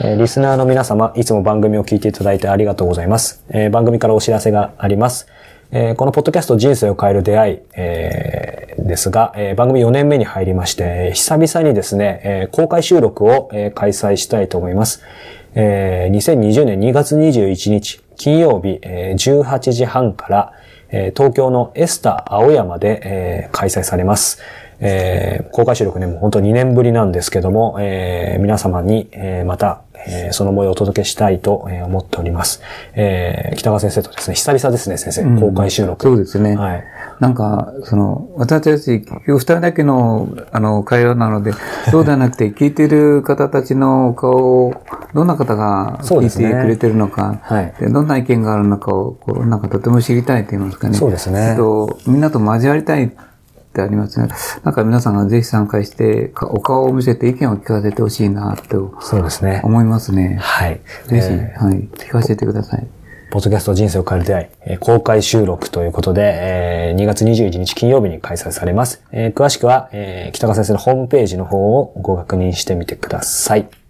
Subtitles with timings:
[0.00, 3.44] えーリスナーの皆様、いつも番組を聞いていただいてありがとうございます。
[3.50, 5.26] えー番組からお知らせがあります。
[5.70, 15.02] えーこのポッドキャスト人生を変える出会い、えーですが、えー番組4年目に入りまして、久々にですね、え公開収録を、え開催したいと思います。
[15.54, 20.52] え2020年2月21日、金曜日、えー18時半から、
[20.90, 24.38] えー東京のエスタ青山で、えー開催されます。
[24.78, 32.62] えー公開収録ね、もう本当2年ぶりなんですけども、えー皆様に、えーまた、えーその模様をお届けしたいとえー思っております。
[32.94, 36.06] えー北川先生とですね、久々ですね、先生、公開収録。
[36.06, 36.54] そうですね。
[36.54, 36.84] はい。
[37.18, 41.52] なんか、その、私たち、結局二人だけの、あの、会話なので、
[41.90, 44.74] そうではなくて、聞いてる方たちの顔を、
[45.14, 50.94] どんな方が聞いてくれてるのか、はいでどんな意見があるのかを、こう、なんかとても知りたいと言いますかね。
[50.94, 53.10] そうですねえっと、みんなと交わりたいっ
[53.72, 54.28] てありますね。
[54.64, 59.60] なんか皆さんがぜひ参加して、かお顔を見せて意見を聞かせてほしいな、とそうですね。
[59.64, 60.38] 思いますね。
[60.40, 60.80] はい。
[61.06, 62.86] ぜひ、えーはい、聞かせてください。
[63.32, 66.20] ポッドキャスト人生を変える出会い、えー公開収録ということで、
[66.90, 69.02] えー2月21日金曜日に開催されます。
[69.10, 73.66] えー詳しくは、えー北川先生のホームページの方をご確認してみてください。